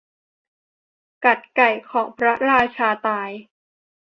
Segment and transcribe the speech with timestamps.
[1.25, 3.31] กัดไก่ของพระราชาตาย